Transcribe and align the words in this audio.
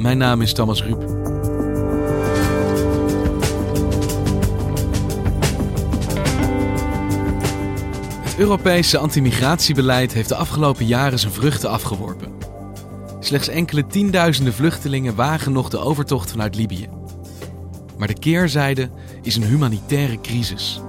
Mijn 0.00 0.18
naam 0.18 0.42
is 0.42 0.52
Thomas 0.52 0.82
Ruip. 0.82 1.00
Het 8.22 8.38
Europese 8.38 8.98
antimigratiebeleid 8.98 10.12
heeft 10.12 10.28
de 10.28 10.34
afgelopen 10.34 10.86
jaren 10.86 11.18
zijn 11.18 11.32
vruchten 11.32 11.70
afgeworpen. 11.70 12.32
Slechts 13.20 13.48
enkele 13.48 13.86
tienduizenden 13.86 14.52
vluchtelingen 14.52 15.14
wagen 15.14 15.52
nog 15.52 15.68
de 15.68 15.78
overtocht 15.78 16.30
vanuit 16.30 16.56
Libië. 16.56 16.88
Maar 17.98 18.08
de 18.08 18.18
keerzijde 18.18 18.90
is 19.22 19.36
een 19.36 19.44
humanitaire 19.44 20.20
crisis. 20.20 20.80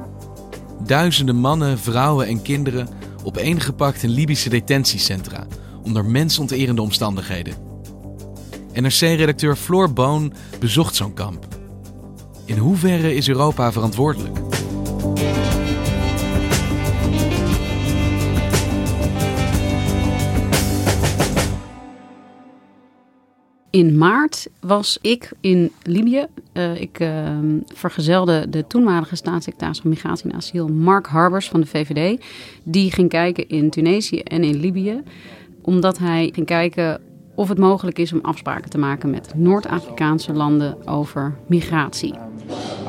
Duizenden 0.86 1.36
mannen, 1.36 1.80
vrouwen 1.80 2.28
en 2.28 2.42
kinderen 2.42 2.88
opeengepakt 3.23 4.03
in 4.03 4.09
Libische 4.09 4.50
detentiecentra 4.50 5.46
onder 5.84 6.06
mensonterende 6.06 6.81
omstandigheden. 6.81 7.71
NRC-redacteur 8.74 9.56
Floor 9.56 9.94
Boon 9.94 10.34
bezocht 10.60 10.96
zo'n 10.96 11.14
kamp. 11.14 11.46
In 12.46 12.58
hoeverre 12.58 13.16
is 13.16 13.28
Europa 13.28 13.72
verantwoordelijk? 13.72 14.38
In 23.70 23.98
maart 23.98 24.48
was 24.60 24.98
ik 25.02 25.32
in 25.42 25.72
Libië. 25.84 26.26
Uh, 26.54 26.82
ik 26.82 27.00
uh, 27.00 27.38
vergezelde 27.66 28.50
de 28.50 28.68
toenmalige 28.68 29.16
staatssecretaris 29.16 29.80
van 29.80 29.90
Migratie 29.90 30.30
en 30.30 30.36
Asiel, 30.36 30.68
Mark 30.68 31.08
Harbers 31.08 31.50
van 31.50 31.62
de 31.62 31.68
VVD. 31.68 32.24
Die 32.64 32.92
ging 32.92 33.10
kijken 33.10 33.48
in 33.48 33.70
Tunesië 33.70 34.20
en 34.20 34.44
in 34.44 34.60
Libië. 34.60 35.04
Omdat 35.62 35.98
hij 35.98 36.30
ging 36.34 36.46
kijken 36.46 37.02
of 37.42 37.50
het 37.50 37.58
mogelijk 37.58 38.00
is 38.00 38.14
om 38.14 38.20
afspraken 38.22 38.70
te 38.70 38.78
maken 38.78 39.09
met 39.09 39.31
Noord-Afrikaanse 39.36 40.34
landen 40.34 40.88
over 40.88 41.36
migratie. 41.47 42.14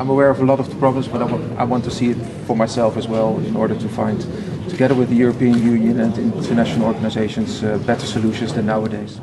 I'm 0.00 0.10
aware 0.10 0.30
of 0.30 0.40
a 0.40 0.44
lot 0.44 0.58
of 0.58 0.68
the 0.68 0.76
problems, 0.76 1.10
but 1.10 1.20
I 1.60 1.66
want 1.66 1.84
to 1.84 1.90
see 1.90 2.08
it 2.08 2.16
for 2.44 2.56
myself 2.56 2.96
as 2.96 3.06
well 3.06 3.34
in 3.46 3.56
order 3.56 3.76
to 3.76 3.88
find, 3.88 4.26
together 4.68 4.98
with 4.98 5.08
the 5.08 5.16
European 5.16 5.62
Union 5.62 6.00
and 6.00 6.18
international 6.18 6.86
organizations, 6.86 7.62
uh, 7.62 7.76
better 7.84 8.06
solutions 8.06 8.52
than 8.52 8.64
nowadays. 8.64 9.18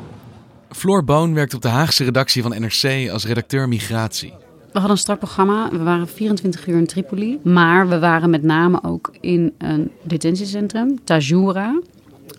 Floor 0.68 1.04
Boon 1.04 1.34
werkt 1.34 1.54
op 1.54 1.62
de 1.62 1.68
Haagse 1.68 2.04
redactie 2.04 2.42
van 2.42 2.50
NRC 2.60 3.10
als 3.10 3.26
redacteur 3.26 3.68
migratie. 3.68 4.32
We 4.72 4.78
hadden 4.78 4.90
een 4.90 4.98
strak 4.98 5.18
programma. 5.18 5.68
We 5.70 5.82
waren 5.82 6.08
24 6.08 6.66
uur 6.66 6.76
in 6.76 6.86
Tripoli. 6.86 7.38
Maar 7.42 7.88
we 7.88 7.98
waren 7.98 8.30
met 8.30 8.42
name 8.42 8.82
ook 8.82 9.12
in 9.20 9.54
een 9.58 9.90
detentiecentrum, 10.02 11.04
Tajoura. 11.04 11.80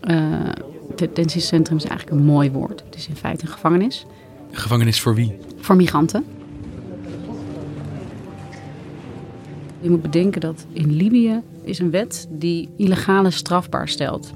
Uh, 0.09 0.49
detentiecentrum 0.97 1.77
is 1.77 1.85
eigenlijk 1.85 2.19
een 2.19 2.25
mooi 2.25 2.51
woord. 2.51 2.83
Het 2.85 2.95
is 2.95 3.07
in 3.07 3.15
feite 3.15 3.45
een 3.45 3.51
gevangenis. 3.51 4.05
Een 4.51 4.57
gevangenis 4.57 5.01
voor 5.01 5.15
wie? 5.15 5.37
Voor 5.57 5.75
migranten. 5.75 6.25
Je 9.81 9.89
moet 9.89 10.01
bedenken 10.01 10.41
dat 10.41 10.65
in 10.71 10.95
Libië 10.95 11.41
is 11.63 11.79
een 11.79 11.91
wet 11.91 12.27
die 12.29 12.69
illegale 12.77 13.31
strafbaar 13.31 13.87
stelt. 13.87 14.33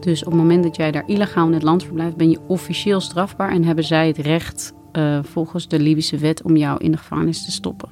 Dus 0.00 0.24
op 0.24 0.32
het 0.32 0.40
moment 0.40 0.62
dat 0.62 0.76
jij 0.76 0.90
daar 0.90 1.04
illegaal 1.06 1.46
in 1.46 1.52
het 1.52 1.62
land 1.62 1.82
verblijft, 1.82 2.16
ben 2.16 2.30
je 2.30 2.38
officieel 2.46 3.00
strafbaar 3.00 3.50
en 3.50 3.64
hebben 3.64 3.84
zij 3.84 4.06
het 4.06 4.18
recht 4.18 4.72
uh, 4.92 5.18
volgens 5.22 5.68
de 5.68 5.78
Libische 5.78 6.16
wet 6.16 6.42
om 6.42 6.56
jou 6.56 6.78
in 6.84 6.90
de 6.90 6.96
gevangenis 6.96 7.44
te 7.44 7.50
stoppen. 7.50 7.88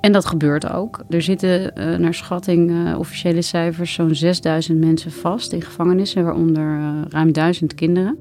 En 0.00 0.12
dat 0.12 0.26
gebeurt 0.26 0.70
ook. 0.70 1.04
Er 1.08 1.22
zitten 1.22 1.72
uh, 1.78 1.96
naar 1.96 2.14
schatting 2.14 2.70
uh, 2.70 2.98
officiële 2.98 3.42
cijfers 3.42 3.92
zo'n 3.92 4.14
6000 4.14 4.78
mensen 4.78 5.12
vast 5.12 5.52
in 5.52 5.62
gevangenissen, 5.62 6.24
waaronder 6.24 6.80
ruim 7.08 7.32
1000 7.32 7.74
kinderen 7.74 8.18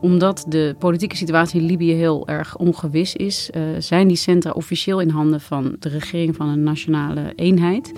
omdat 0.00 0.44
de 0.48 0.74
politieke 0.78 1.16
situatie 1.16 1.60
in 1.60 1.66
Libië 1.66 1.92
heel 1.92 2.28
erg 2.28 2.56
ongewis 2.56 3.16
is, 3.16 3.50
zijn 3.78 4.08
die 4.08 4.16
centra 4.16 4.50
officieel 4.50 5.00
in 5.00 5.08
handen 5.08 5.40
van 5.40 5.76
de 5.78 5.88
regering 5.88 6.36
van 6.36 6.48
een 6.48 6.62
nationale 6.62 7.32
eenheid. 7.36 7.92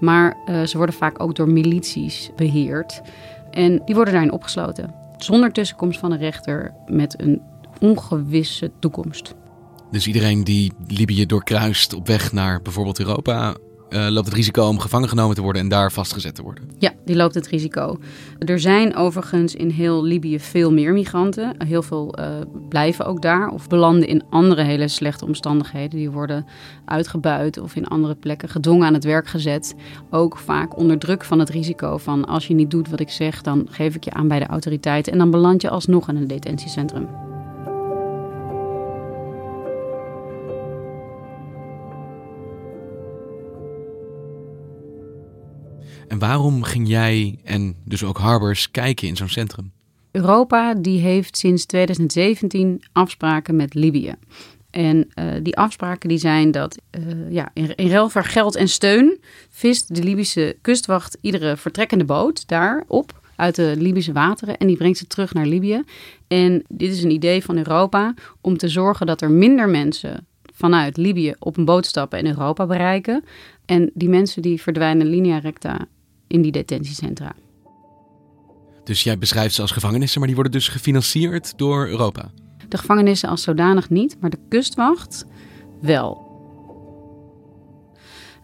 Maar 0.00 0.36
ze 0.66 0.76
worden 0.76 0.94
vaak 0.94 1.22
ook 1.22 1.34
door 1.34 1.48
milities 1.48 2.30
beheerd. 2.36 3.02
En 3.50 3.82
die 3.84 3.94
worden 3.94 4.14
daarin 4.14 4.32
opgesloten. 4.32 4.94
Zonder 5.16 5.52
tussenkomst 5.52 5.98
van 5.98 6.12
een 6.12 6.18
rechter 6.18 6.74
met 6.86 7.20
een 7.20 7.42
ongewisse 7.80 8.70
toekomst. 8.78 9.34
Dus 9.90 10.06
iedereen 10.06 10.44
die 10.44 10.72
Libië 10.86 11.26
doorkruist 11.26 11.94
op 11.94 12.06
weg 12.06 12.32
naar 12.32 12.62
bijvoorbeeld 12.62 12.98
Europa, 12.98 13.54
uh, 13.94 14.06
loopt 14.08 14.26
het 14.26 14.36
risico 14.36 14.66
om 14.66 14.78
gevangen 14.78 15.08
genomen 15.08 15.34
te 15.34 15.42
worden 15.42 15.62
en 15.62 15.68
daar 15.68 15.92
vastgezet 15.92 16.34
te 16.34 16.42
worden. 16.42 16.64
Ja, 16.78 16.92
die 17.04 17.16
loopt 17.16 17.34
het 17.34 17.48
risico. 17.48 17.98
Er 18.38 18.60
zijn 18.60 18.96
overigens 18.96 19.54
in 19.54 19.70
heel 19.70 20.04
Libië 20.04 20.40
veel 20.40 20.72
meer 20.72 20.92
migranten. 20.92 21.54
Heel 21.64 21.82
veel 21.82 22.18
uh, 22.18 22.26
blijven 22.68 23.06
ook 23.06 23.22
daar 23.22 23.48
of 23.48 23.68
belanden 23.68 24.08
in 24.08 24.22
andere 24.30 24.62
hele 24.62 24.88
slechte 24.88 25.24
omstandigheden. 25.24 25.98
Die 25.98 26.10
worden 26.10 26.46
uitgebuit 26.84 27.58
of 27.58 27.76
in 27.76 27.86
andere 27.86 28.14
plekken 28.14 28.48
gedwongen 28.48 28.86
aan 28.86 28.94
het 28.94 29.04
werk 29.04 29.26
gezet. 29.26 29.74
Ook 30.10 30.38
vaak 30.38 30.76
onder 30.76 30.98
druk 30.98 31.24
van 31.24 31.38
het 31.38 31.50
risico 31.50 31.98
van 31.98 32.24
als 32.24 32.46
je 32.46 32.54
niet 32.54 32.70
doet 32.70 32.88
wat 32.90 33.00
ik 33.00 33.10
zeg, 33.10 33.42
dan 33.42 33.66
geef 33.70 33.94
ik 33.94 34.04
je 34.04 34.12
aan 34.12 34.28
bij 34.28 34.38
de 34.38 34.46
autoriteiten 34.46 35.12
en 35.12 35.18
dan 35.18 35.30
beland 35.30 35.62
je 35.62 35.70
alsnog 35.70 36.08
in 36.08 36.16
een 36.16 36.26
detentiecentrum. 36.26 37.33
En 46.08 46.18
waarom 46.18 46.62
ging 46.62 46.88
jij 46.88 47.38
en 47.44 47.74
dus 47.84 48.04
ook 48.04 48.18
Harbers 48.18 48.70
kijken 48.70 49.08
in 49.08 49.16
zo'n 49.16 49.28
centrum? 49.28 49.72
Europa 50.10 50.74
die 50.74 51.00
heeft 51.00 51.36
sinds 51.36 51.66
2017 51.66 52.82
afspraken 52.92 53.56
met 53.56 53.74
Libië. 53.74 54.14
En 54.70 54.96
uh, 55.14 55.24
die 55.42 55.56
afspraken 55.56 56.08
die 56.08 56.18
zijn 56.18 56.50
dat 56.50 56.78
uh, 56.98 57.30
ja, 57.30 57.50
in, 57.52 57.74
in 57.74 57.88
ruil 57.88 58.08
voor 58.08 58.24
geld 58.24 58.56
en 58.56 58.68
steun 58.68 59.18
vist 59.50 59.94
de 59.94 60.02
Libische 60.02 60.56
kustwacht 60.60 61.18
iedere 61.20 61.56
vertrekkende 61.56 62.04
boot 62.04 62.48
daar 62.48 62.84
op 62.86 63.22
uit 63.36 63.54
de 63.54 63.74
Libische 63.78 64.12
wateren 64.12 64.58
en 64.58 64.66
die 64.66 64.76
brengt 64.76 64.98
ze 64.98 65.06
terug 65.06 65.34
naar 65.34 65.46
Libië. 65.46 65.82
En 66.28 66.64
dit 66.68 66.92
is 66.92 67.02
een 67.02 67.10
idee 67.10 67.44
van 67.44 67.56
Europa 67.56 68.14
om 68.40 68.56
te 68.56 68.68
zorgen 68.68 69.06
dat 69.06 69.20
er 69.20 69.30
minder 69.30 69.68
mensen 69.68 70.26
vanuit 70.64 70.96
Libië 70.96 71.34
op 71.38 71.56
een 71.56 71.64
boot 71.64 71.86
stappen 71.86 72.18
en 72.18 72.26
Europa 72.26 72.66
bereiken. 72.66 73.24
En 73.66 73.90
die 73.94 74.08
mensen 74.08 74.42
die 74.42 74.60
verdwijnen 74.60 75.06
linea 75.06 75.38
recta 75.38 75.86
in 76.26 76.42
die 76.42 76.52
detentiecentra. 76.52 77.34
Dus 78.84 79.02
jij 79.02 79.18
beschrijft 79.18 79.54
ze 79.54 79.60
als 79.60 79.70
gevangenissen, 79.70 80.18
maar 80.18 80.26
die 80.26 80.36
worden 80.36 80.52
dus 80.52 80.68
gefinancierd 80.68 81.58
door 81.58 81.88
Europa? 81.88 82.30
De 82.68 82.78
gevangenissen 82.78 83.28
als 83.28 83.42
zodanig 83.42 83.90
niet, 83.90 84.16
maar 84.20 84.30
de 84.30 84.38
kustwacht 84.48 85.24
wel. 85.80 86.23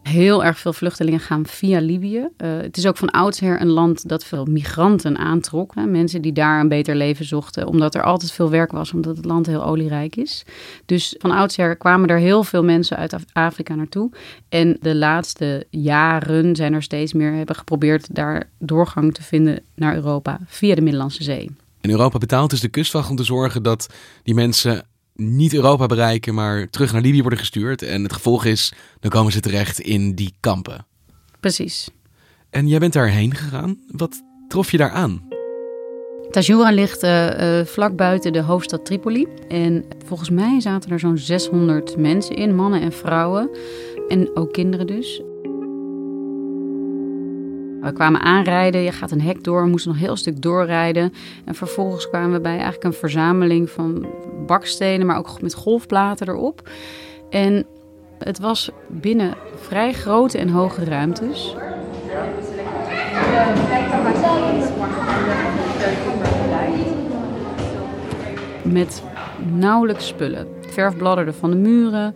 Heel 0.03 0.45
erg 0.45 0.59
veel 0.59 0.73
vluchtelingen 0.73 1.21
gaan 1.21 1.47
via 1.47 1.81
Libië. 1.81 2.17
Uh, 2.17 2.57
het 2.61 2.77
is 2.77 2.87
ook 2.87 2.97
van 2.97 3.11
oudsher 3.11 3.61
een 3.61 3.71
land 3.71 4.09
dat 4.09 4.25
veel 4.25 4.45
migranten 4.45 5.19
aantrok. 5.19 5.75
Hè? 5.75 5.87
Mensen 5.87 6.23
die 6.23 6.33
daar 6.33 6.61
een 6.61 6.69
beter 6.69 6.97
leven 6.97 7.25
zochten, 7.25 7.67
omdat 7.67 7.95
er 7.95 8.03
altijd 8.03 8.33
veel 8.33 8.51
werk 8.51 8.73
was, 8.73 8.93
omdat 8.93 9.17
het 9.17 9.25
land 9.25 9.47
heel 9.47 9.65
olierijk 9.65 10.17
is. 10.17 10.45
Dus 10.87 11.15
van 11.19 11.31
oudsher 11.31 11.77
kwamen 11.77 12.09
er 12.09 12.19
heel 12.19 12.45
veel 12.45 12.65
mensen 12.65 12.97
uit 12.97 13.17
Afrika 13.33 13.75
naartoe. 13.75 14.11
En 14.49 14.77
de 14.81 14.97
laatste 14.97 15.67
jaren 15.71 16.57
zijn 16.57 16.73
er 16.73 16.83
steeds 16.83 17.13
meer 17.13 17.33
hebben 17.33 17.57
geprobeerd 17.57 18.15
daar 18.15 18.51
doorgang 18.59 19.15
te 19.15 19.23
vinden 19.23 19.63
naar 19.75 19.95
Europa 19.95 20.39
via 20.47 20.75
de 20.75 20.81
Middellandse 20.81 21.23
Zee. 21.23 21.51
En 21.81 21.91
Europa 21.91 22.19
betaalt 22.19 22.51
dus 22.51 22.61
de 22.61 22.69
kustwacht 22.69 23.11
om 23.11 23.17
te 23.17 23.25
zorgen 23.25 23.63
dat 23.63 23.95
die 24.23 24.35
mensen 24.35 24.85
niet 25.21 25.55
Europa 25.55 25.87
bereiken, 25.87 26.35
maar 26.35 26.71
terug 26.71 26.93
naar 26.93 27.03
Libië 27.03 27.21
worden 27.21 27.39
gestuurd. 27.39 27.83
En 27.83 28.03
het 28.03 28.13
gevolg 28.13 28.45
is, 28.45 28.73
dan 29.01 29.11
komen 29.11 29.33
ze 29.33 29.41
terecht 29.41 29.81
in 29.81 30.15
die 30.15 30.35
kampen. 30.41 30.87
Precies. 31.41 31.89
En 32.51 32.69
jij 32.69 32.79
bent 32.79 32.93
daarheen 32.93 33.35
gegaan. 33.35 33.79
Wat 33.87 34.23
trof 34.49 34.71
je 34.71 34.77
daar 34.77 34.91
aan? 34.91 35.29
Tajura 36.31 36.71
ligt 36.71 37.03
uh, 37.03 37.65
vlak 37.65 37.97
buiten 37.97 38.33
de 38.33 38.43
hoofdstad 38.43 38.85
Tripoli. 38.85 39.27
En 39.49 39.85
volgens 40.07 40.31
mij 40.31 40.61
zaten 40.61 40.91
er 40.91 40.99
zo'n 40.99 41.19
600 41.19 41.97
mensen 41.97 42.37
in, 42.37 42.55
mannen 42.55 42.81
en 42.81 42.93
vrouwen. 42.93 43.51
En 44.09 44.37
ook 44.37 44.53
kinderen 44.53 44.87
dus. 44.87 45.23
We 47.81 47.93
kwamen 47.93 48.21
aanrijden, 48.21 48.81
je 48.81 48.93
gaat 48.93 49.11
een 49.11 49.21
hek 49.21 49.45
door, 49.45 49.63
we 49.63 49.69
moesten 49.69 49.91
nog 49.91 50.01
een 50.01 50.07
heel 50.07 50.17
stuk 50.17 50.43
doorrijden. 50.43 51.13
En 51.45 51.55
vervolgens 51.55 52.09
kwamen 52.09 52.33
we 52.33 52.41
bij 52.41 52.53
eigenlijk 52.53 52.85
een 52.85 52.93
verzameling 52.93 53.71
van 53.71 54.07
bakstenen, 54.47 55.07
maar 55.07 55.19
ook 55.19 55.43
met 55.43 55.55
golfplaten 55.55 56.29
erop. 56.29 56.69
En 57.31 57.67
het 58.19 58.39
was 58.39 58.71
binnen 58.89 59.35
vrij 59.55 59.93
grote 59.93 60.39
en 60.39 60.49
hoge 60.49 60.85
ruimtes. 60.85 61.55
Met 68.63 69.03
nauwelijks 69.53 70.07
spullen. 70.07 70.47
Verfbladderden 70.61 71.35
van 71.35 71.51
de 71.51 71.57
muren, 71.57 72.15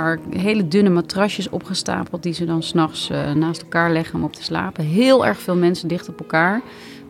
paar 0.00 0.18
hele 0.30 0.68
dunne 0.68 0.90
matrasjes 0.90 1.48
opgestapeld 1.48 2.22
die 2.22 2.32
ze 2.32 2.44
dan 2.44 2.62
s'nachts 2.62 3.10
uh, 3.10 3.32
naast 3.32 3.62
elkaar 3.62 3.92
leggen 3.92 4.14
om 4.14 4.24
op 4.24 4.32
te 4.32 4.42
slapen. 4.42 4.84
Heel 4.84 5.26
erg 5.26 5.38
veel 5.38 5.56
mensen 5.56 5.88
dicht 5.88 6.08
op 6.08 6.18
elkaar. 6.18 6.62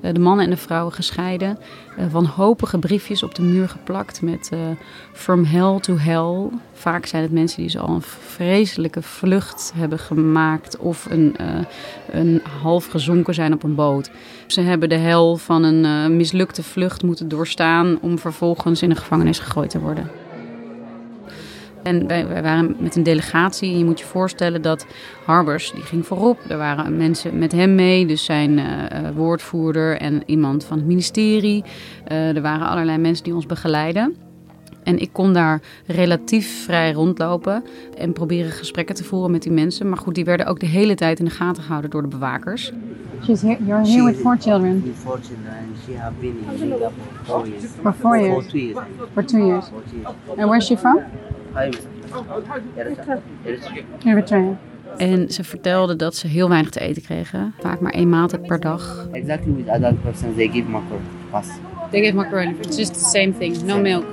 Uh, 0.03 0.13
de 0.13 0.21
mannen 0.21 0.45
en 0.45 0.51
de 0.51 0.57
vrouwen 0.57 0.93
gescheiden. 0.93 1.59
Uh, 1.99 2.07
wanhopige 2.13 2.79
briefjes 2.79 3.23
op 3.23 3.35
de 3.35 3.43
muur 3.43 3.69
geplakt 3.69 4.23
met 4.23 4.51
From 5.13 5.45
Hell 5.45 5.79
to 5.81 5.97
Hell. 5.97 6.49
Vaak 6.73 7.07
zijn 7.07 7.23
het 7.23 7.33
mensen 7.33 7.61
die 7.61 7.71
zo 7.71 7.79
al 7.79 7.95
een 7.95 8.03
vreselijke 8.03 9.03
vlucht 9.03 9.73
hebben 9.77 9.99
gemaakt 9.99 10.77
of 10.77 11.07
een, 11.11 11.37
een 12.11 12.43
half 12.63 12.87
gezonken 12.87 13.35
zijn 13.35 13.53
op 13.53 13.63
een 13.63 13.75
boot. 13.75 14.11
Ze 14.47 14.61
hebben 14.61 14.89
de 14.89 14.95
hel 14.95 15.37
van 15.37 15.63
een 15.63 16.17
mislukte 16.17 16.63
vlucht 16.63 17.03
moeten 17.03 17.29
doorstaan 17.29 17.99
om 18.01 18.19
vervolgens 18.19 18.83
in 18.83 18.89
de 18.89 18.97
gevangenis 18.97 19.39
gegooid 19.39 19.71
te 19.71 19.81
worden. 19.81 20.24
En 21.85 22.07
wij, 22.07 22.27
wij, 22.27 22.43
waren 22.43 22.77
met 22.79 22.97
een 22.97 23.03
delegatie. 23.03 23.73
En 23.73 23.79
je 23.79 23.85
moet 23.85 23.99
je 23.99 24.05
voorstellen 24.05 24.63
dat 24.63 24.87
Harbers, 25.25 25.73
die 25.73 25.83
ging 25.83 26.07
voorop. 26.07 26.39
Er 26.49 26.57
waren 26.57 26.97
mensen 26.97 27.39
met 27.39 27.53
hem 27.53 27.75
mee, 27.75 28.07
dus 28.07 28.25
zijn 28.25 28.59
uh, 28.59 28.65
woordvoerder 29.15 29.97
en 29.97 30.23
iemand 30.27 30.65
van 30.65 30.77
het 30.77 30.87
ministerie. 30.87 31.65
Uh, 32.13 32.37
er 32.37 32.43
waren 32.43 32.67
allerlei 32.67 32.99
mensen 32.99 33.25
die 33.25 33.35
ons 33.35 33.47
begeleiden. 33.47 34.17
En 34.83 34.99
ik 34.99 35.09
kon 35.13 35.33
daar 35.33 35.61
relatief 35.87 36.65
vrij 36.65 36.93
rondlopen 36.93 37.65
en 37.99 38.13
proberen 38.13 38.51
gesprekken 38.51 38.95
te 38.95 39.05
voeren 39.05 39.31
met 39.31 39.43
die 39.43 39.53
mensen. 39.53 39.89
Maar 39.89 39.99
goed, 39.99 40.15
die 40.15 40.25
werden 40.25 40.47
ook 40.47 40.61
de 40.61 40.67
hele 40.67 40.95
tijd 40.95 41.19
in 41.19 41.25
de 41.25 41.31
gaten 41.31 41.63
gehouden 41.63 41.91
door 41.91 42.03
de 42.03 42.09
bewakers. 42.09 42.73
She's 43.23 43.43
here, 43.43 43.57
you're 43.65 43.89
here 43.89 44.05
with 44.05 44.17
four 44.17 44.37
children. 44.41 44.83
With 44.83 44.97
four 44.97 45.19
children, 45.23 45.55
and 45.57 45.77
she 45.87 45.99
have 45.99 46.13
been 46.21 46.45
in 46.61 46.69
Liga 46.69 46.91
for 46.91 47.25
four 47.25 47.47
years. 47.47 47.65
For 47.83 47.93
four 47.93 48.19
years. 48.19 48.45
For 49.13 49.25
two 49.25 49.47
years. 49.47 49.65
For 49.65 49.83
two 49.91 49.97
years. 49.97 50.15
And 50.37 50.49
where's 50.49 50.67
she 50.67 50.77
from? 50.77 51.01
En 54.97 55.29
ze 55.29 55.45
vertelde 55.45 55.97
dat 55.97 56.15
ze 56.15 56.27
heel 56.27 56.49
weinig 56.49 56.71
te 56.71 56.81
eten 56.81 57.03
kregen. 57.03 57.55
Vaak 57.61 57.81
maar 57.81 57.93
één 57.93 58.09
maaltijd 58.09 58.47
per 58.47 58.61
dag. 58.61 59.09
Exactly 59.13 59.55
with 59.55 59.69
adult 59.69 60.03
persons, 60.03 60.37
they 60.37 60.49
give 60.49 60.69
macaroni. 60.69 61.05
Pass. 61.31 61.49
They 61.91 62.01
give 62.03 62.15
macaroni. 62.15 62.55
It's 62.61 62.77
just 62.77 62.93
the 62.93 63.19
same 63.19 63.33
thing. 63.39 63.63
No 63.63 63.81
milk. 63.81 64.05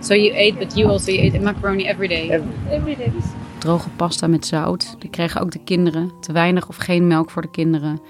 So 0.00 0.14
you 0.14 0.34
ate, 0.36 0.58
but 0.58 0.76
you 0.76 0.88
also 0.88 1.12
you 1.12 1.26
ate 1.26 1.40
macaroni 1.40 1.86
every 1.86 2.08
day? 2.08 2.28
Every, 2.28 2.50
every 2.70 2.96
day. 2.96 3.12
Droge 3.58 3.88
pasta 3.96 4.26
met 4.26 4.46
zout. 4.46 4.96
Die 4.98 5.10
kregen 5.10 5.40
ook 5.40 5.50
de 5.50 5.60
kinderen. 5.64 6.12
Te 6.20 6.32
weinig 6.32 6.68
of 6.68 6.76
geen 6.76 7.06
melk 7.06 7.30
voor 7.30 7.42
de 7.42 7.50
kinderen. 7.50 8.00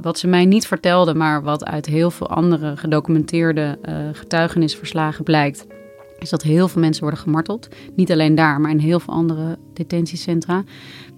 Wat 0.00 0.18
ze 0.18 0.26
mij 0.26 0.44
niet 0.44 0.66
vertelde, 0.66 1.14
maar 1.14 1.42
wat 1.42 1.64
uit 1.64 1.86
heel 1.86 2.10
veel 2.10 2.28
andere 2.28 2.76
gedocumenteerde 2.76 3.78
uh, 3.88 3.94
getuigenisverslagen 4.12 5.24
blijkt, 5.24 5.66
is 6.18 6.30
dat 6.30 6.42
heel 6.42 6.68
veel 6.68 6.80
mensen 6.80 7.02
worden 7.02 7.20
gemarteld. 7.20 7.68
Niet 7.94 8.12
alleen 8.12 8.34
daar, 8.34 8.60
maar 8.60 8.70
in 8.70 8.78
heel 8.78 9.00
veel 9.00 9.14
andere 9.14 9.58
detentiecentra. 9.72 10.64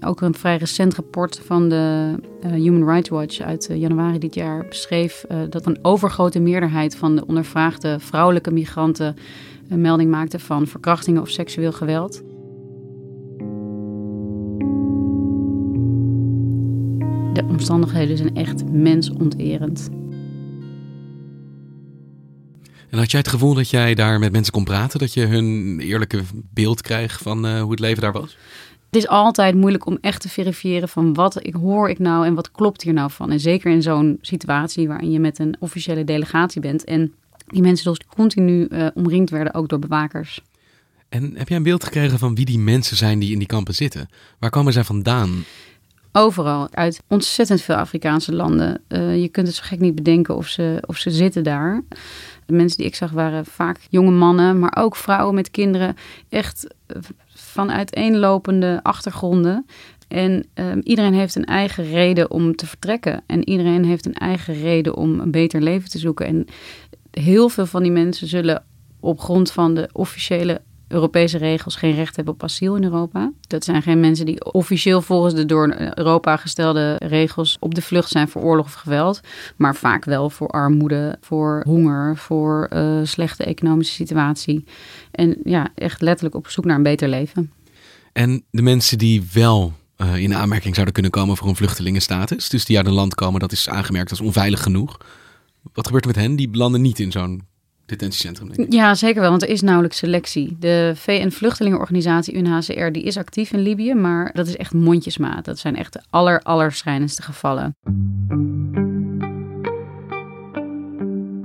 Ook 0.01 0.21
een 0.21 0.35
vrij 0.35 0.57
recent 0.57 0.95
rapport 0.95 1.41
van 1.45 1.69
de 1.69 2.15
uh, 2.45 2.53
Human 2.53 2.89
Rights 2.89 3.09
Watch 3.09 3.41
uit 3.41 3.71
uh, 3.71 3.77
januari 3.77 4.19
dit 4.19 4.35
jaar 4.35 4.67
beschreef 4.69 5.25
dat 5.49 5.67
een 5.67 5.79
overgrote 5.83 6.41
meerderheid 6.41 6.97
van 6.97 7.17
de 7.17 7.27
ondervraagde 7.27 7.97
vrouwelijke 7.99 8.53
migranten 8.53 9.17
melding 9.69 10.11
maakte 10.11 10.39
van 10.39 10.67
verkrachtingen 10.67 11.23
of 11.23 11.29
seksueel 11.29 11.73
geweld. 11.73 12.23
De 17.41 17.47
omstandigheden 17.47 18.17
zijn 18.17 18.37
echt 18.37 18.71
mensonterend. 18.71 19.89
En 22.91 22.99
had 22.99 23.11
jij 23.11 23.21
het 23.21 23.29
gevoel 23.29 23.55
dat 23.55 23.71
jij 23.71 23.95
daar 23.95 24.19
met 24.19 24.33
mensen 24.33 24.53
kon 24.53 24.65
praten? 24.65 24.99
Dat 24.99 25.15
je 25.15 25.27
hun 25.27 25.79
eerlijke 25.81 26.23
beeld 26.53 26.83
kreeg 26.83 27.19
van 27.23 27.47
uh, 27.47 27.61
hoe 27.61 27.71
het 27.71 27.81
leven 27.81 28.03
daar 28.03 28.13
was? 28.13 28.37
Het 28.87 28.97
is 28.97 29.09
altijd 29.09 29.55
moeilijk 29.55 29.87
om 29.87 29.99
echt 30.01 30.21
te 30.21 30.29
verifiëren 30.29 30.89
van 30.89 31.15
wat 31.15 31.47
ik 31.47 31.55
hoor 31.55 31.91
ik 31.91 31.99
nou 31.99 32.27
en 32.27 32.35
wat 32.35 32.51
klopt 32.51 32.83
hier 32.83 32.93
nou 32.93 33.11
van. 33.11 33.31
En 33.31 33.41
zeker 33.41 33.73
in 33.73 33.83
zo'n 33.83 34.19
situatie 34.21 34.89
waarin 34.89 35.11
je 35.11 35.21
met 35.21 35.39
een 35.39 35.57
officiële 35.59 36.05
delegatie 36.05 36.61
bent. 36.61 36.85
En 36.85 37.13
die 37.47 37.63
mensen 37.63 37.93
dus 37.93 38.07
continu 38.15 38.67
uh, 38.71 38.87
omringd 38.95 39.31
werden, 39.31 39.55
ook 39.55 39.69
door 39.69 39.79
bewakers. 39.79 40.41
En 41.09 41.33
heb 41.37 41.49
jij 41.49 41.57
een 41.57 41.63
beeld 41.63 41.85
gekregen 41.85 42.19
van 42.19 42.35
wie 42.35 42.45
die 42.45 42.59
mensen 42.59 42.97
zijn 42.97 43.19
die 43.19 43.33
in 43.33 43.39
die 43.39 43.47
kampen 43.47 43.75
zitten? 43.75 44.09
Waar 44.39 44.51
komen 44.51 44.73
zij 44.73 44.85
vandaan? 44.85 45.45
Overal, 46.13 46.69
uit 46.71 47.03
ontzettend 47.09 47.61
veel 47.61 47.75
Afrikaanse 47.75 48.35
landen. 48.35 48.83
Uh, 48.89 49.21
je 49.21 49.29
kunt 49.29 49.47
het 49.47 49.57
zo 49.57 49.63
gek 49.65 49.81
niet 49.81 49.95
bedenken 49.95 50.37
of 50.37 50.47
ze, 50.47 50.83
of 50.87 50.97
ze 50.97 51.11
zitten 51.11 51.45
daar. 51.45 51.83
De 52.47 52.53
mensen 52.53 52.77
die 52.79 52.87
ik 52.87 52.95
zag 52.95 53.11
waren 53.11 53.47
vaak 53.47 53.79
jonge 53.91 54.11
mannen, 54.11 54.59
maar 54.59 54.77
ook 54.77 54.97
vrouwen 54.97 55.35
met 55.35 55.51
kinderen. 55.51 55.97
Echt 56.29 56.75
uh, 56.87 57.03
van 57.35 57.71
uiteenlopende 57.71 58.81
achtergronden. 58.83 59.67
En 60.09 60.47
uh, 60.55 60.73
iedereen 60.83 61.15
heeft 61.15 61.35
een 61.35 61.45
eigen 61.45 61.85
reden 61.85 62.31
om 62.31 62.57
te 62.57 62.67
vertrekken. 62.67 63.23
En 63.27 63.49
iedereen 63.49 63.85
heeft 63.85 64.07
een 64.07 64.15
eigen 64.15 64.55
reden 64.55 64.97
om 64.97 65.21
een 65.21 65.31
beter 65.31 65.61
leven 65.61 65.91
te 65.91 65.99
zoeken. 65.99 66.27
En 66.27 66.47
heel 67.11 67.49
veel 67.49 67.67
van 67.67 67.83
die 67.83 67.93
mensen 67.93 68.27
zullen 68.27 68.65
op 69.01 69.21
grond 69.21 69.53
van 69.53 69.75
de 69.75 69.89
officiële 69.93 70.61
Europese 70.91 71.39
regels 71.39 71.77
geen 71.77 71.95
recht 71.95 72.17
hebben 72.17 72.35
op 72.35 72.43
asiel 72.43 72.77
in 72.77 72.85
Europa. 72.85 73.33
Dat 73.41 73.65
zijn 73.65 73.83
geen 73.83 74.01
mensen 74.01 74.27
die 74.27 74.53
officieel 74.53 75.03
volgens 75.03 75.35
de 75.35 75.47
door 75.47 75.75
Europa 75.95 76.37
gestelde 76.37 76.97
regels 76.97 77.57
op 77.61 77.75
de 77.75 77.83
vlucht 77.83 78.11
zijn 78.11 78.29
voor 78.29 78.43
oorlog 78.43 78.67
of 78.67 78.73
geweld. 78.73 79.21
Maar 79.57 79.77
vaak 79.77 80.05
wel 80.05 80.31
voor 80.31 80.49
armoede, 80.49 81.19
voor 81.21 81.63
honger, 81.67 82.17
voor 82.17 82.69
uh, 82.73 83.01
slechte 83.03 83.45
economische 83.45 83.95
situatie. 83.95 84.65
En 85.11 85.37
ja, 85.45 85.69
echt 85.75 86.01
letterlijk 86.01 86.35
op 86.35 86.49
zoek 86.49 86.65
naar 86.65 86.77
een 86.77 86.83
beter 86.83 87.09
leven. 87.09 87.53
En 88.13 88.45
de 88.51 88.63
mensen 88.63 88.99
die 88.99 89.29
wel 89.33 89.73
uh, 89.97 90.17
in 90.17 90.35
aanmerking 90.35 90.75
zouden 90.75 90.95
kunnen 90.95 91.13
komen 91.13 91.37
voor 91.37 91.49
een 91.49 91.57
vluchtelingenstatus, 91.57 92.49
dus 92.49 92.65
die 92.65 92.77
uit 92.77 92.87
een 92.87 92.93
land 92.93 93.15
komen 93.15 93.41
dat 93.41 93.53
is 93.53 93.69
aangemerkt 93.69 94.11
als 94.11 94.21
onveilig 94.21 94.63
genoeg. 94.63 94.99
Wat 95.73 95.87
gebeurt 95.87 96.05
er 96.05 96.11
met 96.11 96.21
hen? 96.21 96.37
Die 96.37 96.49
belanden 96.49 96.81
niet 96.81 96.99
in 96.99 97.13
zo'n 97.13 97.43
detentiecentrum. 97.91 98.67
Ja, 98.69 98.95
zeker 98.95 99.21
wel, 99.21 99.31
want 99.31 99.43
er 99.43 99.49
is 99.49 99.61
nauwelijks 99.61 99.99
selectie. 99.99 100.57
De 100.59 100.93
VN-vluchtelingenorganisatie 100.95 102.35
UNHCR 102.35 102.91
die 102.93 103.03
is 103.03 103.17
actief 103.17 103.53
in 103.53 103.61
Libië, 103.61 103.95
maar 103.95 104.31
dat 104.33 104.47
is 104.47 104.57
echt 104.57 104.73
mondjesmaat. 104.73 105.45
Dat 105.45 105.59
zijn 105.59 105.77
echt 105.77 105.93
de 105.93 106.01
aller, 106.11 106.41
allerschijnendste 106.43 107.23
gevallen. 107.23 107.77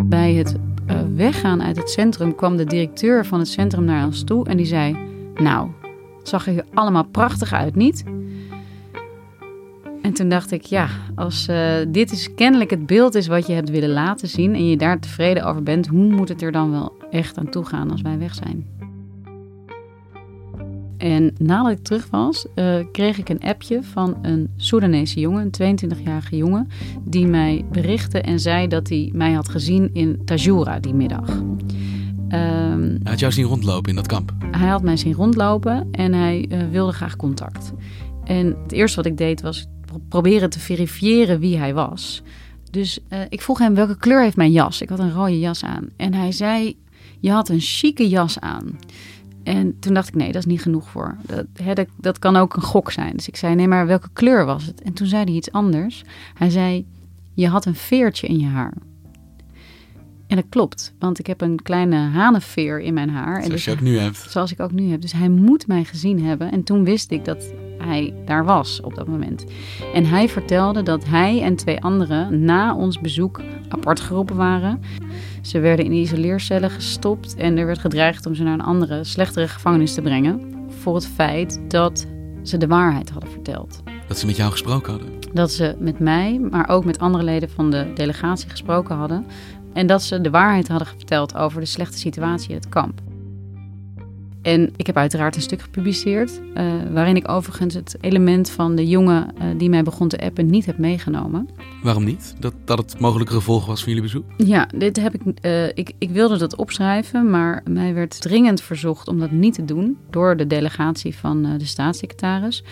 Bij 0.09 0.33
het 0.33 0.55
uh, 0.89 1.01
weggaan 1.15 1.63
uit 1.63 1.77
het 1.77 1.89
centrum 1.89 2.35
kwam 2.35 2.57
de 2.57 2.65
directeur 2.65 3.25
van 3.25 3.39
het 3.39 3.47
centrum 3.47 3.83
naar 3.83 4.05
ons 4.05 4.23
toe 4.23 4.47
en 4.47 4.57
die 4.57 4.65
zei: 4.65 4.97
Nou, 5.35 5.69
het 6.19 6.29
zag 6.29 6.45
er 6.45 6.51
hier 6.51 6.65
allemaal 6.73 7.05
prachtig 7.05 7.53
uit, 7.53 7.75
niet? 7.75 8.03
En 10.05 10.13
toen 10.13 10.29
dacht 10.29 10.51
ik, 10.51 10.63
ja, 10.63 10.89
als 11.15 11.47
uh, 11.49 11.75
dit 11.87 12.11
is 12.11 12.33
kennelijk 12.33 12.69
het 12.69 12.85
beeld 12.85 13.15
is 13.15 13.27
wat 13.27 13.47
je 13.47 13.53
hebt 13.53 13.69
willen 13.69 13.89
laten 13.89 14.27
zien 14.27 14.55
en 14.55 14.69
je 14.69 14.77
daar 14.77 14.99
tevreden 14.99 15.43
over 15.43 15.63
bent, 15.63 15.87
hoe 15.87 16.13
moet 16.13 16.29
het 16.29 16.41
er 16.41 16.51
dan 16.51 16.71
wel 16.71 16.93
echt 17.11 17.37
aan 17.37 17.49
toe 17.49 17.65
gaan 17.65 17.91
als 17.91 18.01
wij 18.01 18.17
weg 18.17 18.35
zijn? 18.35 18.65
En 20.97 21.33
nadat 21.37 21.71
ik 21.71 21.83
terug 21.83 22.07
was, 22.09 22.45
uh, 22.55 22.75
kreeg 22.91 23.17
ik 23.17 23.29
een 23.29 23.39
appje 23.39 23.83
van 23.83 24.17
een 24.21 24.49
Soedanese 24.55 25.19
jongen, 25.19 25.51
een 25.57 25.77
22-jarige 25.77 26.37
jongen, 26.37 26.67
die 27.03 27.27
mij 27.27 27.65
berichtte 27.71 28.21
en 28.21 28.39
zei 28.39 28.67
dat 28.67 28.89
hij 28.89 29.09
mij 29.13 29.31
had 29.31 29.49
gezien 29.49 29.89
in 29.93 30.21
Tajura 30.25 30.79
die 30.79 30.93
middag. 30.93 31.29
Um, 31.29 31.49
hij 32.29 32.99
had 33.03 33.19
jou 33.19 33.31
zien 33.31 33.45
rondlopen 33.45 33.89
in 33.89 33.95
dat 33.95 34.07
kamp? 34.07 34.33
Hij 34.51 34.67
had 34.67 34.83
mij 34.83 34.97
zien 34.97 35.13
rondlopen 35.13 35.87
en 35.91 36.13
hij 36.13 36.45
uh, 36.49 36.59
wilde 36.71 36.91
graag 36.91 37.15
contact. 37.15 37.73
En 38.23 38.55
het 38.63 38.71
eerste 38.71 38.95
wat 38.95 39.05
ik 39.05 39.17
deed 39.17 39.41
was 39.41 39.67
proberen 40.09 40.49
te 40.49 40.59
verifiëren 40.59 41.39
wie 41.39 41.57
hij 41.57 41.73
was. 41.73 42.21
Dus 42.71 42.99
uh, 43.09 43.19
ik 43.29 43.41
vroeg 43.41 43.59
hem 43.59 43.75
welke 43.75 43.97
kleur 43.97 44.21
heeft 44.21 44.35
mijn 44.35 44.51
jas. 44.51 44.81
Ik 44.81 44.89
had 44.89 44.99
een 44.99 45.13
rode 45.13 45.39
jas 45.39 45.63
aan. 45.63 45.89
En 45.97 46.13
hij 46.13 46.31
zei, 46.31 46.77
je 47.19 47.31
had 47.31 47.49
een 47.49 47.59
chique 47.59 48.09
jas 48.09 48.39
aan. 48.39 48.79
En 49.43 49.79
toen 49.79 49.93
dacht 49.93 50.07
ik, 50.07 50.15
nee, 50.15 50.31
dat 50.31 50.45
is 50.45 50.51
niet 50.51 50.61
genoeg 50.61 50.89
voor. 50.89 51.17
Dat, 51.21 51.45
hè, 51.63 51.73
dat, 51.73 51.87
dat, 51.95 52.19
kan 52.19 52.35
ook 52.35 52.55
een 52.55 52.61
gok 52.61 52.91
zijn. 52.91 53.15
Dus 53.15 53.27
ik 53.27 53.35
zei, 53.35 53.55
nee, 53.55 53.67
maar 53.67 53.87
welke 53.87 54.09
kleur 54.13 54.45
was 54.45 54.65
het? 54.65 54.81
En 54.81 54.93
toen 54.93 55.07
zei 55.07 55.23
hij 55.23 55.33
iets 55.33 55.51
anders. 55.51 56.03
Hij 56.33 56.49
zei, 56.49 56.85
je 57.33 57.47
had 57.47 57.65
een 57.65 57.75
veertje 57.75 58.27
in 58.27 58.39
je 58.39 58.47
haar. 58.47 58.73
En 60.27 60.35
dat 60.35 60.45
klopt, 60.49 60.93
want 60.99 61.19
ik 61.19 61.27
heb 61.27 61.41
een 61.41 61.61
kleine 61.61 61.95
hanenveer 61.95 62.79
in 62.79 62.93
mijn 62.93 63.09
haar. 63.09 63.35
Zoals 63.35 63.49
dus, 63.49 63.65
je 63.65 63.71
ook 63.71 63.81
nu 63.81 63.97
hebt. 63.97 64.25
Zoals 64.29 64.51
ik 64.51 64.59
ook 64.59 64.71
nu 64.71 64.89
heb. 64.89 65.01
Dus 65.01 65.11
hij 65.11 65.29
moet 65.29 65.67
mij 65.67 65.83
gezien 65.83 66.25
hebben. 66.25 66.51
En 66.51 66.63
toen 66.63 66.83
wist 66.83 67.11
ik 67.11 67.25
dat 67.25 67.53
hij 67.77 68.13
daar 68.25 68.45
was 68.45 68.81
op 68.81 68.95
dat 68.95 69.07
moment. 69.07 69.45
En 69.93 70.05
hij 70.05 70.29
vertelde 70.29 70.83
dat 70.83 71.05
hij 71.05 71.41
en 71.41 71.55
twee 71.55 71.81
anderen 71.81 72.43
na 72.43 72.75
ons 72.75 73.01
bezoek 73.01 73.41
apart 73.69 73.99
geroepen 73.99 74.35
waren. 74.35 74.81
Ze 75.41 75.59
werden 75.59 75.85
in 75.85 75.91
isoleercellen 75.91 76.69
gestopt 76.69 77.35
en 77.35 77.57
er 77.57 77.65
werd 77.65 77.79
gedreigd 77.79 78.25
om 78.25 78.35
ze 78.35 78.43
naar 78.43 78.53
een 78.53 78.61
andere, 78.61 79.03
slechtere 79.03 79.47
gevangenis 79.47 79.93
te 79.93 80.01
brengen. 80.01 80.41
Voor 80.67 80.95
het 80.95 81.07
feit 81.07 81.61
dat 81.67 82.05
ze 82.43 82.57
de 82.57 82.67
waarheid 82.67 83.09
hadden 83.09 83.29
verteld. 83.29 83.83
Dat 84.07 84.17
ze 84.17 84.25
met 84.25 84.35
jou 84.35 84.51
gesproken 84.51 84.91
hadden? 84.91 85.09
Dat 85.33 85.51
ze 85.51 85.75
met 85.79 85.99
mij, 85.99 86.39
maar 86.51 86.69
ook 86.69 86.85
met 86.85 86.99
andere 86.99 87.23
leden 87.23 87.49
van 87.49 87.71
de 87.71 87.91
delegatie 87.95 88.49
gesproken 88.49 88.95
hadden. 88.95 89.25
En 89.73 89.87
dat 89.87 90.03
ze 90.03 90.21
de 90.21 90.29
waarheid 90.29 90.67
hadden 90.67 90.87
verteld 90.87 91.35
over 91.35 91.59
de 91.59 91.65
slechte 91.65 91.97
situatie 91.97 92.49
in 92.49 92.55
het 92.55 92.69
kamp. 92.69 93.01
En 94.45 94.73
ik 94.75 94.85
heb 94.85 94.97
uiteraard 94.97 95.35
een 95.35 95.41
stuk 95.41 95.61
gepubliceerd, 95.61 96.41
uh, 96.57 96.73
waarin 96.91 97.15
ik 97.15 97.29
overigens 97.29 97.73
het 97.73 97.97
element 98.01 98.49
van 98.49 98.75
de 98.75 98.87
jongen 98.87 99.27
uh, 99.37 99.45
die 99.57 99.69
mij 99.69 99.83
begon 99.83 100.07
te 100.07 100.17
appen 100.17 100.45
niet 100.45 100.65
heb 100.65 100.77
meegenomen. 100.77 101.49
Waarom 101.83 102.03
niet? 102.03 102.35
Dat, 102.39 102.53
dat 102.65 102.77
het 102.77 102.99
mogelijke 102.99 103.33
gevolg 103.33 103.65
was 103.65 103.79
van 103.79 103.87
jullie 103.87 104.03
bezoek? 104.03 104.23
Ja, 104.37 104.69
dit 104.75 105.01
heb 105.01 105.13
ik, 105.13 105.21
uh, 105.41 105.67
ik, 105.67 105.91
ik 105.97 106.09
wilde 106.09 106.37
dat 106.37 106.55
opschrijven, 106.55 107.29
maar 107.29 107.63
mij 107.69 107.93
werd 107.93 108.21
dringend 108.21 108.61
verzocht 108.61 109.07
om 109.07 109.19
dat 109.19 109.31
niet 109.31 109.53
te 109.53 109.65
doen 109.65 109.97
door 110.09 110.37
de 110.37 110.47
delegatie 110.47 111.15
van 111.15 111.57
de 111.57 111.65
staatssecretaris. 111.65 112.63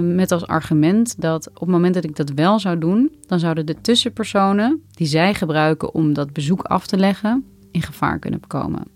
met 0.00 0.32
als 0.32 0.46
argument 0.46 1.20
dat 1.20 1.48
op 1.48 1.60
het 1.60 1.68
moment 1.68 1.94
dat 1.94 2.04
ik 2.04 2.16
dat 2.16 2.30
wel 2.30 2.58
zou 2.58 2.78
doen, 2.78 3.12
dan 3.26 3.38
zouden 3.38 3.66
de 3.66 3.80
tussenpersonen 3.80 4.82
die 4.90 5.06
zij 5.06 5.34
gebruiken 5.34 5.94
om 5.94 6.12
dat 6.12 6.32
bezoek 6.32 6.62
af 6.62 6.86
te 6.86 6.96
leggen, 6.96 7.44
in 7.70 7.82
gevaar 7.82 8.18
kunnen 8.18 8.40
komen 8.46 8.93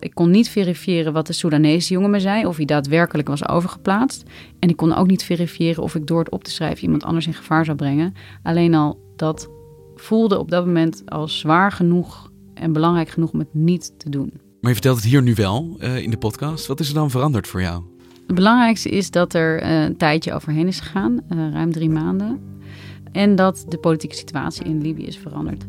ik 0.00 0.14
kon 0.14 0.30
niet 0.30 0.48
verifiëren 0.48 1.12
wat 1.12 1.26
de 1.26 1.32
Soedanese 1.32 1.92
jongen 1.92 2.10
me 2.10 2.20
zei, 2.20 2.46
of 2.46 2.56
hij 2.56 2.64
daadwerkelijk 2.64 3.28
was 3.28 3.48
overgeplaatst. 3.48 4.22
En 4.58 4.68
ik 4.68 4.76
kon 4.76 4.94
ook 4.94 5.06
niet 5.06 5.24
verifiëren 5.24 5.82
of 5.82 5.94
ik 5.94 6.06
door 6.06 6.18
het 6.18 6.30
op 6.30 6.44
te 6.44 6.50
schrijven 6.50 6.84
iemand 6.84 7.04
anders 7.04 7.26
in 7.26 7.34
gevaar 7.34 7.64
zou 7.64 7.76
brengen. 7.76 8.14
Alleen 8.42 8.74
al 8.74 9.00
dat 9.16 9.48
voelde 9.94 10.38
op 10.38 10.50
dat 10.50 10.66
moment 10.66 11.02
als 11.06 11.38
zwaar 11.38 11.72
genoeg 11.72 12.30
en 12.54 12.72
belangrijk 12.72 13.08
genoeg 13.08 13.32
om 13.32 13.38
het 13.38 13.54
niet 13.54 13.92
te 13.98 14.10
doen. 14.10 14.32
Maar 14.60 14.70
je 14.70 14.76
vertelt 14.76 14.96
het 14.96 15.06
hier 15.06 15.22
nu 15.22 15.34
wel 15.34 15.76
uh, 15.78 15.96
in 15.96 16.10
de 16.10 16.16
podcast. 16.16 16.66
Wat 16.66 16.80
is 16.80 16.88
er 16.88 16.94
dan 16.94 17.10
veranderd 17.10 17.46
voor 17.46 17.60
jou? 17.60 17.82
Het 18.26 18.34
belangrijkste 18.34 18.88
is 18.88 19.10
dat 19.10 19.34
er 19.34 19.62
uh, 19.62 19.82
een 19.82 19.96
tijdje 19.96 20.32
overheen 20.32 20.66
is 20.66 20.80
gegaan, 20.80 21.20
uh, 21.32 21.52
ruim 21.52 21.72
drie 21.72 21.90
maanden. 21.90 22.40
En 23.12 23.36
dat 23.36 23.64
de 23.68 23.78
politieke 23.78 24.16
situatie 24.16 24.64
in 24.64 24.82
Libië 24.82 25.06
is 25.06 25.18
veranderd. 25.18 25.64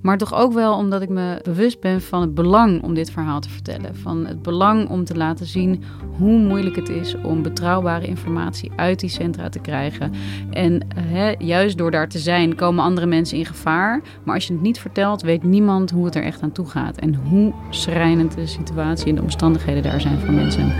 Maar 0.00 0.18
toch 0.18 0.34
ook 0.34 0.52
wel 0.52 0.76
omdat 0.76 1.02
ik 1.02 1.08
me 1.08 1.40
bewust 1.42 1.80
ben 1.80 2.00
van 2.00 2.20
het 2.20 2.34
belang 2.34 2.82
om 2.82 2.94
dit 2.94 3.10
verhaal 3.10 3.40
te 3.40 3.50
vertellen. 3.50 3.96
Van 3.96 4.26
het 4.26 4.42
belang 4.42 4.88
om 4.88 5.04
te 5.04 5.16
laten 5.16 5.46
zien 5.46 5.82
hoe 6.16 6.38
moeilijk 6.38 6.76
het 6.76 6.88
is 6.88 7.16
om 7.22 7.42
betrouwbare 7.42 8.06
informatie 8.06 8.72
uit 8.76 9.00
die 9.00 9.08
centra 9.08 9.48
te 9.48 9.58
krijgen. 9.58 10.12
En 10.50 10.86
hè, 10.94 11.34
juist 11.38 11.78
door 11.78 11.90
daar 11.90 12.08
te 12.08 12.18
zijn 12.18 12.54
komen 12.54 12.84
andere 12.84 13.06
mensen 13.06 13.38
in 13.38 13.46
gevaar. 13.46 14.02
Maar 14.22 14.34
als 14.34 14.46
je 14.46 14.52
het 14.52 14.62
niet 14.62 14.80
vertelt, 14.80 15.22
weet 15.22 15.42
niemand 15.42 15.90
hoe 15.90 16.04
het 16.04 16.14
er 16.14 16.24
echt 16.24 16.42
aan 16.42 16.52
toe 16.52 16.66
gaat. 16.66 16.96
En 16.96 17.14
hoe 17.14 17.52
schrijnend 17.70 18.34
de 18.34 18.46
situatie 18.46 19.08
en 19.08 19.14
de 19.14 19.22
omstandigheden 19.22 19.82
daar 19.82 20.00
zijn 20.00 20.18
voor 20.18 20.32
mensen. 20.34 20.72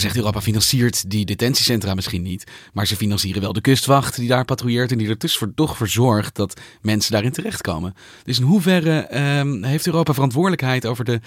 Zegt 0.00 0.16
Europa 0.16 0.40
financiert 0.40 1.10
die 1.10 1.24
detentiecentra 1.24 1.94
misschien 1.94 2.22
niet. 2.22 2.44
Maar 2.72 2.86
ze 2.86 2.96
financieren 2.96 3.42
wel 3.42 3.52
de 3.52 3.60
kustwacht 3.60 4.16
die 4.16 4.28
daar 4.28 4.44
patrouilleert 4.44 4.92
en 4.92 4.98
die 4.98 5.08
er 5.08 5.18
dus 5.18 5.36
voor, 5.36 5.54
toch 5.54 5.76
voor 5.76 5.88
zorgt 5.88 6.36
dat 6.36 6.60
mensen 6.82 7.12
daarin 7.12 7.32
terechtkomen. 7.32 7.94
Dus 8.24 8.38
in 8.38 8.44
hoeverre 8.44 8.98
ehm, 9.00 9.62
heeft 9.62 9.86
Europa 9.86 10.14
verantwoordelijkheid 10.14 10.86
over 10.86 11.04
de 11.04 11.20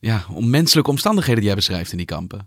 ja, 0.00 0.24
onmenselijke 0.32 0.90
omstandigheden 0.90 1.40
die 1.40 1.46
jij 1.46 1.56
beschrijft 1.56 1.90
in 1.90 1.96
die 1.96 2.06
kampen? 2.06 2.46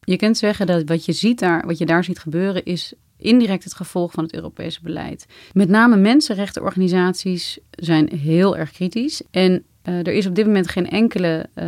Je 0.00 0.16
kunt 0.16 0.36
zeggen 0.36 0.66
dat 0.66 0.82
wat 0.88 1.04
je, 1.04 1.12
ziet 1.12 1.38
daar, 1.38 1.66
wat 1.66 1.78
je 1.78 1.86
daar 1.86 2.04
ziet 2.04 2.18
gebeuren 2.18 2.64
is 2.64 2.92
indirect 3.16 3.64
het 3.64 3.74
gevolg 3.74 4.12
van 4.12 4.24
het 4.24 4.34
Europese 4.34 4.80
beleid. 4.82 5.26
Met 5.52 5.68
name 5.68 5.96
mensenrechtenorganisaties 5.96 7.58
zijn 7.70 8.18
heel 8.18 8.56
erg 8.56 8.70
kritisch. 8.70 9.22
En 9.30 9.64
uh, 9.88 9.98
er 9.98 10.12
is 10.12 10.26
op 10.26 10.34
dit 10.34 10.46
moment 10.46 10.68
geen 10.68 10.88
enkele 10.90 11.46
uh, 11.54 11.64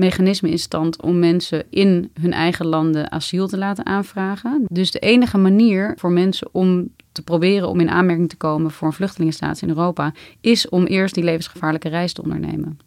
mechanisme 0.00 0.50
in 0.50 0.58
stand 0.58 1.02
om 1.02 1.18
mensen 1.18 1.64
in 1.70 2.10
hun 2.20 2.32
eigen 2.32 2.66
landen 2.66 3.12
asiel 3.12 3.48
te 3.48 3.58
laten 3.58 3.86
aanvragen. 3.86 4.64
Dus 4.68 4.90
de 4.90 4.98
enige 4.98 5.38
manier 5.38 5.94
voor 5.96 6.10
mensen 6.10 6.48
om 6.52 6.88
te 7.12 7.22
proberen 7.22 7.68
om 7.68 7.80
in 7.80 7.90
aanmerking 7.90 8.28
te 8.28 8.36
komen 8.36 8.70
voor 8.70 8.86
een 8.86 8.94
vluchtelingenstatus 8.94 9.62
in 9.62 9.68
Europa 9.68 10.12
is 10.40 10.68
om 10.68 10.84
eerst 10.84 11.14
die 11.14 11.24
levensgevaarlijke 11.24 11.88
reis 11.88 12.12
te 12.12 12.22
ondernemen. 12.22 12.78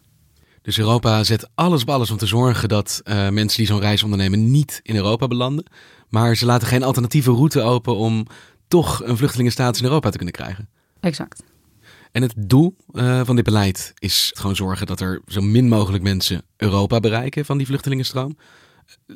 Dus 0.62 0.78
Europa 0.78 1.24
zet 1.24 1.48
alles 1.54 1.82
op 1.82 1.90
alles 1.90 2.10
om 2.10 2.16
te 2.16 2.26
zorgen 2.26 2.68
dat 2.68 3.00
uh, 3.04 3.28
mensen 3.28 3.58
die 3.58 3.66
zo'n 3.66 3.80
reis 3.80 4.02
ondernemen 4.02 4.50
niet 4.50 4.80
in 4.82 4.96
Europa 4.96 5.28
belanden. 5.28 5.64
Maar 6.08 6.36
ze 6.36 6.46
laten 6.46 6.68
geen 6.68 6.82
alternatieve 6.82 7.30
route 7.30 7.62
open 7.62 7.96
om 7.96 8.26
toch 8.68 9.02
een 9.04 9.16
vluchtelingenstatus 9.16 9.80
in 9.80 9.86
Europa 9.86 10.10
te 10.10 10.16
kunnen 10.16 10.34
krijgen. 10.34 10.68
Exact. 11.00 11.42
En 12.12 12.22
het 12.22 12.34
doel 12.36 12.76
uh, 12.92 13.20
van 13.24 13.36
dit 13.36 13.44
beleid 13.44 13.92
is 13.98 14.32
gewoon 14.36 14.56
zorgen 14.56 14.86
dat 14.86 15.00
er 15.00 15.22
zo 15.26 15.40
min 15.40 15.68
mogelijk 15.68 16.02
mensen 16.02 16.42
Europa 16.56 17.00
bereiken 17.00 17.44
van 17.44 17.58
die 17.58 17.66
vluchtelingenstroom. 17.66 18.36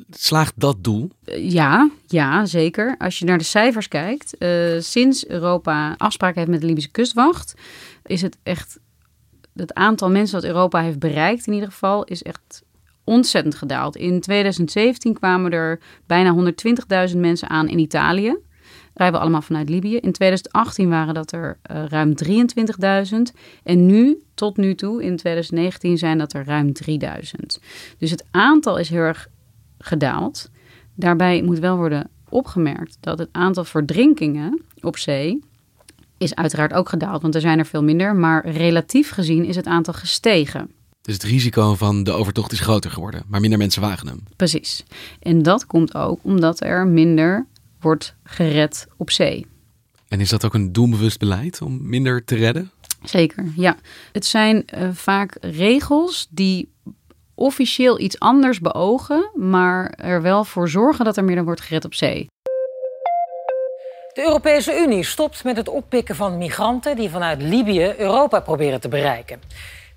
Slaagt 0.09 0.53
dat 0.55 0.83
doel? 0.83 1.09
Ja, 1.37 1.89
ja, 2.07 2.45
zeker. 2.45 2.95
Als 2.97 3.19
je 3.19 3.25
naar 3.25 3.37
de 3.37 3.43
cijfers 3.43 3.87
kijkt, 3.87 4.35
uh, 4.39 4.79
sinds 4.79 5.27
Europa 5.27 5.95
afspraken 5.97 6.37
heeft 6.37 6.51
met 6.51 6.61
de 6.61 6.67
Libische 6.67 6.91
kustwacht, 6.91 7.53
is 8.05 8.21
het 8.21 8.37
echt 8.43 8.79
het 9.55 9.73
aantal 9.73 10.09
mensen 10.09 10.41
dat 10.41 10.49
Europa 10.49 10.81
heeft 10.81 10.99
bereikt 10.99 11.47
in 11.47 11.53
ieder 11.53 11.69
geval, 11.69 12.03
is 12.03 12.23
echt 12.23 12.63
ontzettend 13.03 13.55
gedaald. 13.55 13.95
In 13.95 14.21
2017 14.21 15.13
kwamen 15.13 15.51
er 15.51 15.79
bijna 16.05 16.53
120.000 17.09 17.17
mensen 17.17 17.49
aan 17.49 17.67
in 17.67 17.79
Italië 17.79 18.37
rijden 18.95 19.15
we 19.15 19.21
allemaal 19.21 19.41
vanuit 19.41 19.69
Libië. 19.69 19.97
In 19.97 20.11
2018 20.11 20.89
waren 20.89 21.13
dat 21.13 21.31
er 21.31 21.57
uh, 21.71 21.85
ruim 21.85 22.13
23.000. 22.23 23.17
En 23.63 23.85
nu, 23.85 24.21
tot 24.33 24.57
nu 24.57 24.75
toe, 24.75 25.03
in 25.03 25.15
2019 25.17 25.97
zijn 25.97 26.17
dat 26.17 26.33
er 26.33 26.45
ruim 26.45 26.73
3000. 26.73 27.59
Dus 27.97 28.11
het 28.11 28.25
aantal 28.31 28.77
is 28.77 28.89
heel 28.89 28.99
erg 28.99 29.27
gedaald. 29.79 30.49
Daarbij 30.93 31.41
moet 31.41 31.59
wel 31.59 31.77
worden 31.77 32.09
opgemerkt 32.29 32.97
dat 32.99 33.19
het 33.19 33.29
aantal 33.31 33.63
verdrinkingen 33.63 34.61
op 34.81 34.97
zee 34.97 35.43
is 36.17 36.35
uiteraard 36.35 36.73
ook 36.73 36.89
gedaald, 36.89 37.21
want 37.21 37.35
er 37.35 37.41
zijn 37.41 37.59
er 37.59 37.65
veel 37.65 37.83
minder. 37.83 38.15
Maar 38.15 38.49
relatief 38.49 39.09
gezien 39.09 39.45
is 39.45 39.55
het 39.55 39.65
aantal 39.65 39.93
gestegen. 39.93 40.71
Dus 41.01 41.13
het 41.13 41.23
risico 41.23 41.75
van 41.75 42.03
de 42.03 42.11
overtocht 42.11 42.51
is 42.51 42.59
groter 42.59 42.91
geworden, 42.91 43.23
maar 43.27 43.39
minder 43.41 43.59
mensen 43.59 43.81
wagen 43.81 44.07
hem. 44.07 44.23
Precies. 44.35 44.83
En 45.19 45.43
dat 45.43 45.65
komt 45.65 45.95
ook 45.95 46.19
omdat 46.21 46.61
er 46.61 46.87
minder 46.87 47.45
wordt 47.85 48.15
gered 48.23 48.87
op 48.97 49.11
zee. 49.11 49.45
En 50.07 50.19
is 50.19 50.29
dat 50.29 50.45
ook 50.45 50.53
een 50.53 50.73
doelbewust 50.73 51.19
beleid 51.19 51.61
om 51.61 51.89
minder 51.89 52.23
te 52.23 52.35
redden? 52.35 52.71
Zeker, 53.03 53.51
ja. 53.55 53.75
Het 54.11 54.25
zijn 54.25 54.65
uh, 54.77 54.89
vaak 54.93 55.37
regels 55.41 56.27
die 56.29 56.73
officieel 57.33 57.99
iets 57.99 58.19
anders 58.19 58.59
beogen, 58.59 59.31
maar 59.35 59.89
er 59.89 60.21
wel 60.21 60.43
voor 60.43 60.69
zorgen 60.69 61.05
dat 61.05 61.17
er 61.17 61.23
minder 61.23 61.43
wordt 61.43 61.61
gered 61.61 61.85
op 61.85 61.93
zee. 61.93 62.27
De 64.13 64.21
Europese 64.21 64.79
Unie 64.79 65.03
stopt 65.03 65.43
met 65.43 65.57
het 65.57 65.69
oppikken 65.69 66.15
van 66.15 66.37
migranten 66.37 66.95
die 66.95 67.09
vanuit 67.09 67.41
Libië 67.41 67.93
Europa 67.97 68.39
proberen 68.39 68.81
te 68.81 68.87
bereiken. 68.87 69.39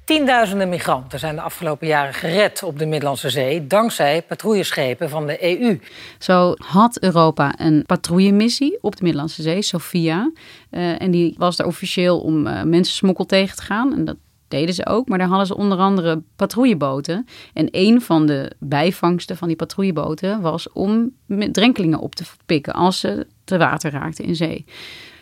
Tienduizenden 0.08 0.68
migranten 0.68 1.18
zijn 1.18 1.34
de 1.34 1.40
afgelopen 1.40 1.86
jaren 1.86 2.14
gered 2.14 2.62
op 2.62 2.78
de 2.78 2.86
Middellandse 2.86 3.30
Zee 3.30 3.66
dankzij 3.66 4.22
patrouilleschepen 4.22 5.10
van 5.10 5.26
de 5.26 5.60
EU. 5.60 5.80
Zo 6.18 6.54
had 6.56 7.02
Europa 7.02 7.54
een 7.58 7.82
patrouillemissie 7.86 8.78
op 8.80 8.96
de 8.96 9.02
Middellandse 9.02 9.42
Zee, 9.42 9.62
Sophia. 9.62 10.32
Uh, 10.70 11.02
en 11.02 11.10
die 11.10 11.34
was 11.38 11.56
daar 11.56 11.66
officieel 11.66 12.20
om 12.20 12.46
uh, 12.46 12.62
mensensmokkel 12.62 13.26
tegen 13.26 13.56
te 13.56 13.62
gaan. 13.62 13.92
En 13.92 14.04
dat 14.04 14.16
deden 14.48 14.74
ze 14.74 14.86
ook, 14.86 15.08
maar 15.08 15.18
daar 15.18 15.28
hadden 15.28 15.46
ze 15.46 15.56
onder 15.56 15.78
andere 15.78 16.22
patrouilleboten. 16.36 17.26
En 17.54 17.68
een 17.70 18.00
van 18.00 18.26
de 18.26 18.52
bijvangsten 18.58 19.36
van 19.36 19.48
die 19.48 19.56
patrouilleboten 19.56 20.40
was 20.40 20.72
om 20.72 21.10
drenkelingen 21.52 21.98
op 21.98 22.14
te 22.14 22.24
pikken 22.46 22.72
als 22.72 23.00
ze 23.00 23.26
te 23.44 23.58
water 23.58 23.90
raakten 23.90 24.24
in 24.24 24.36
zee. 24.36 24.64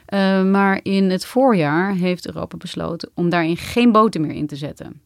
Uh, 0.09 0.45
maar 0.45 0.81
in 0.83 1.11
het 1.11 1.27
voorjaar 1.27 1.95
heeft 1.95 2.27
Europa 2.27 2.57
besloten 2.57 3.11
om 3.15 3.29
daarin 3.29 3.57
geen 3.57 3.93
boten 3.93 4.21
meer 4.21 4.35
in 4.35 4.47
te 4.47 4.57
zetten. 4.57 5.01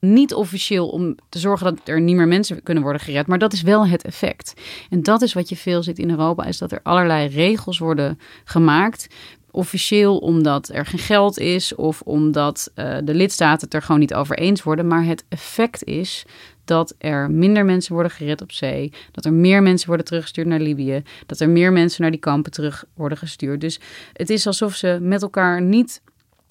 Niet 0.00 0.34
officieel 0.34 0.88
om 0.88 1.14
te 1.28 1.38
zorgen 1.38 1.66
dat 1.74 1.88
er 1.88 2.00
niet 2.00 2.16
meer 2.16 2.28
mensen 2.28 2.62
kunnen 2.62 2.82
worden 2.82 3.02
gered, 3.02 3.26
maar 3.26 3.38
dat 3.38 3.52
is 3.52 3.62
wel 3.62 3.86
het 3.86 4.02
effect. 4.02 4.54
En 4.90 5.02
dat 5.02 5.22
is 5.22 5.32
wat 5.32 5.48
je 5.48 5.56
veel 5.56 5.82
ziet 5.82 5.98
in 5.98 6.10
Europa, 6.10 6.44
is 6.44 6.58
dat 6.58 6.72
er 6.72 6.80
allerlei 6.82 7.28
regels 7.28 7.78
worden 7.78 8.18
gemaakt 8.44 9.08
officieel 9.56 10.18
omdat 10.18 10.68
er 10.68 10.86
geen 10.86 10.98
geld 11.00 11.38
is 11.38 11.74
of 11.74 12.00
omdat 12.00 12.70
uh, 12.74 12.96
de 13.04 13.14
lidstaten 13.14 13.64
het 13.64 13.74
er 13.74 13.82
gewoon 13.82 14.00
niet 14.00 14.14
over 14.14 14.38
eens 14.38 14.62
worden. 14.62 14.86
Maar 14.86 15.04
het 15.04 15.24
effect 15.28 15.84
is 15.84 16.24
dat 16.66 16.94
er 16.98 17.30
minder 17.30 17.64
mensen 17.64 17.92
worden 17.92 18.12
gered 18.12 18.42
op 18.42 18.52
zee, 18.52 18.92
dat 19.12 19.24
er 19.24 19.32
meer 19.32 19.62
mensen 19.62 19.88
worden 19.88 20.06
teruggestuurd 20.06 20.46
naar 20.46 20.60
Libië, 20.60 21.02
dat 21.26 21.40
er 21.40 21.48
meer 21.48 21.72
mensen 21.72 22.02
naar 22.02 22.10
die 22.10 22.20
kampen 22.20 22.52
terug 22.52 22.84
worden 22.94 23.18
gestuurd. 23.18 23.60
Dus 23.60 23.80
het 24.12 24.30
is 24.30 24.46
alsof 24.46 24.74
ze 24.74 24.98
met 25.00 25.22
elkaar 25.22 25.62
niet 25.62 26.02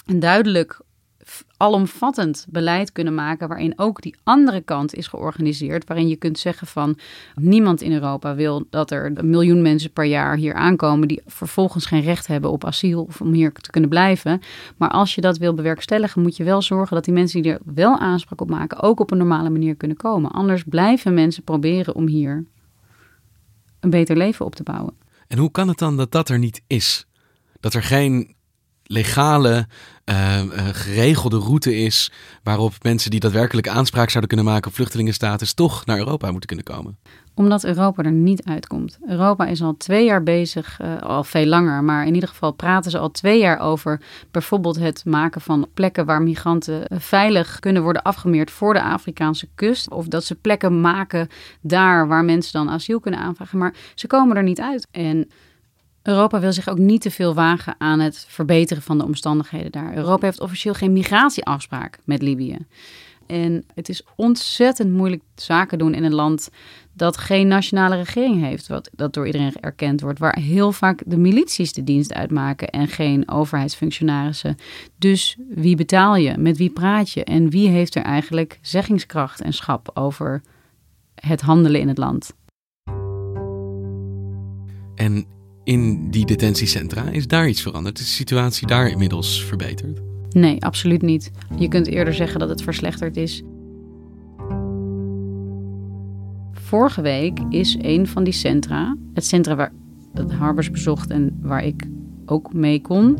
duidelijk 0.05 0.79
alomvattend 1.57 2.45
beleid 2.49 2.91
kunnen 2.91 3.15
maken 3.15 3.47
waarin 3.47 3.73
ook 3.79 4.01
die 4.01 4.15
andere 4.23 4.61
kant 4.61 4.95
is 4.95 5.07
georganiseerd, 5.07 5.87
waarin 5.87 6.07
je 6.07 6.15
kunt 6.15 6.39
zeggen 6.39 6.67
van 6.67 6.97
niemand 7.35 7.81
in 7.81 7.91
Europa 7.91 8.35
wil 8.35 8.67
dat 8.69 8.91
er 8.91 9.05
een 9.05 9.29
miljoen 9.29 9.61
mensen 9.61 9.91
per 9.91 10.03
jaar 10.03 10.35
hier 10.35 10.53
aankomen 10.53 11.07
die 11.07 11.21
vervolgens 11.25 11.85
geen 11.85 12.01
recht 12.01 12.27
hebben 12.27 12.51
op 12.51 12.65
asiel 12.65 13.03
of 13.03 13.21
om 13.21 13.33
hier 13.33 13.51
te 13.51 13.71
kunnen 13.71 13.89
blijven. 13.89 14.41
Maar 14.77 14.89
als 14.89 15.15
je 15.15 15.21
dat 15.21 15.37
wil 15.37 15.53
bewerkstelligen, 15.53 16.21
moet 16.21 16.37
je 16.37 16.43
wel 16.43 16.61
zorgen 16.61 16.95
dat 16.95 17.05
die 17.05 17.13
mensen 17.13 17.41
die 17.41 17.51
er 17.51 17.61
wel 17.65 17.97
aanspraak 17.97 18.41
op 18.41 18.49
maken 18.49 18.81
ook 18.81 18.99
op 18.99 19.11
een 19.11 19.17
normale 19.17 19.49
manier 19.49 19.75
kunnen 19.75 19.97
komen. 19.97 20.31
Anders 20.31 20.63
blijven 20.63 21.13
mensen 21.13 21.43
proberen 21.43 21.95
om 21.95 22.07
hier 22.07 22.45
een 23.79 23.89
beter 23.89 24.17
leven 24.17 24.45
op 24.45 24.55
te 24.55 24.63
bouwen. 24.63 24.93
En 25.27 25.37
hoe 25.37 25.51
kan 25.51 25.67
het 25.67 25.77
dan 25.77 25.97
dat 25.97 26.11
dat 26.11 26.29
er 26.29 26.39
niet 26.39 26.61
is? 26.67 27.07
Dat 27.59 27.73
er 27.73 27.83
geen 27.83 28.35
legale, 28.87 29.67
uh, 30.05 30.41
geregelde 30.71 31.37
route 31.37 31.75
is 31.75 32.11
waarop 32.43 32.73
mensen 32.81 33.11
die 33.11 33.19
daadwerkelijk 33.19 33.67
aanspraak 33.67 34.09
zouden 34.09 34.27
kunnen 34.27 34.53
maken 34.53 34.67
op 34.67 34.75
vluchtelingenstatus 34.75 35.53
toch 35.53 35.85
naar 35.85 35.97
Europa 35.97 36.31
moeten 36.31 36.47
kunnen 36.47 36.65
komen? 36.65 36.97
Omdat 37.33 37.63
Europa 37.63 38.03
er 38.03 38.11
niet 38.11 38.43
uitkomt. 38.43 38.97
Europa 39.07 39.45
is 39.45 39.61
al 39.61 39.77
twee 39.77 40.05
jaar 40.05 40.23
bezig, 40.23 40.79
uh, 40.81 41.01
al 41.01 41.23
veel 41.23 41.45
langer, 41.45 41.83
maar 41.83 42.07
in 42.07 42.13
ieder 42.13 42.29
geval 42.29 42.51
praten 42.51 42.91
ze 42.91 42.97
al 42.97 43.11
twee 43.11 43.39
jaar 43.39 43.59
over 43.59 44.01
bijvoorbeeld 44.31 44.75
het 44.75 45.05
maken 45.05 45.41
van 45.41 45.67
plekken 45.73 46.05
waar 46.05 46.21
migranten 46.21 46.87
veilig 46.99 47.59
kunnen 47.59 47.83
worden 47.83 48.01
afgemeerd 48.01 48.51
voor 48.51 48.73
de 48.73 48.81
Afrikaanse 48.81 49.47
kust. 49.55 49.89
Of 49.89 50.07
dat 50.07 50.23
ze 50.23 50.35
plekken 50.35 50.81
maken 50.81 51.27
daar 51.61 52.07
waar 52.07 52.25
mensen 52.25 52.53
dan 52.53 52.69
asiel 52.69 52.99
kunnen 52.99 53.19
aanvragen. 53.19 53.57
Maar 53.57 53.73
ze 53.95 54.07
komen 54.07 54.37
er 54.37 54.43
niet 54.43 54.61
uit. 54.61 54.87
En 54.91 55.29
Europa 56.07 56.39
wil 56.39 56.53
zich 56.53 56.69
ook 56.69 56.77
niet 56.77 57.01
te 57.01 57.11
veel 57.11 57.33
wagen 57.33 57.75
aan 57.77 57.99
het 57.99 58.25
verbeteren 58.27 58.83
van 58.83 58.97
de 58.97 59.05
omstandigheden 59.05 59.71
daar. 59.71 59.95
Europa 59.95 60.25
heeft 60.25 60.39
officieel 60.39 60.73
geen 60.73 60.93
migratieafspraak 60.93 61.99
met 62.03 62.21
Libië. 62.21 62.57
En 63.27 63.65
het 63.73 63.89
is 63.89 64.03
ontzettend 64.15 64.91
moeilijk 64.91 65.21
zaken 65.35 65.77
doen 65.77 65.93
in 65.93 66.03
een 66.03 66.13
land 66.13 66.49
dat 66.93 67.17
geen 67.17 67.47
nationale 67.47 67.95
regering 67.95 68.41
heeft, 68.41 68.67
wat 68.67 68.89
dat 68.93 69.13
door 69.13 69.25
iedereen 69.25 69.53
erkend 69.59 70.01
wordt, 70.01 70.19
waar 70.19 70.39
heel 70.39 70.71
vaak 70.71 71.03
de 71.05 71.17
milities 71.17 71.73
de 71.73 71.83
dienst 71.83 72.13
uitmaken 72.13 72.69
en 72.69 72.87
geen 72.87 73.29
overheidsfunctionarissen. 73.29 74.57
Dus 74.97 75.37
wie 75.49 75.75
betaal 75.75 76.15
je? 76.15 76.37
Met 76.37 76.57
wie 76.57 76.69
praat 76.69 77.11
je? 77.11 77.23
En 77.23 77.49
wie 77.49 77.69
heeft 77.69 77.95
er 77.95 78.03
eigenlijk 78.03 78.59
zeggingskracht 78.61 79.41
en 79.41 79.53
schap 79.53 79.89
over 79.93 80.41
het 81.15 81.41
handelen 81.41 81.81
in 81.81 81.87
het 81.87 81.97
land? 81.97 82.33
En 84.95 85.34
in 85.65 86.09
die 86.11 86.25
detentiecentra. 86.25 87.09
Is 87.09 87.27
daar 87.27 87.47
iets 87.47 87.61
veranderd? 87.61 87.99
Is 87.99 88.05
de 88.05 88.11
situatie 88.11 88.67
daar 88.67 88.89
inmiddels 88.89 89.43
verbeterd? 89.43 90.01
Nee, 90.29 90.63
absoluut 90.63 91.01
niet. 91.01 91.31
Je 91.57 91.67
kunt 91.67 91.87
eerder 91.87 92.13
zeggen 92.13 92.39
dat 92.39 92.49
het 92.49 92.61
verslechterd 92.61 93.17
is. 93.17 93.43
Vorige 96.51 97.01
week 97.01 97.39
is 97.49 97.77
een 97.81 98.07
van 98.07 98.23
die 98.23 98.33
centra, 98.33 98.95
het 99.13 99.25
centra 99.25 99.55
waar 99.55 99.71
het 100.13 100.31
Harbers 100.31 100.71
bezocht 100.71 101.09
en 101.09 101.37
waar 101.41 101.63
ik 101.63 101.87
ook 102.25 102.53
mee 102.53 102.81
kon, 102.81 103.17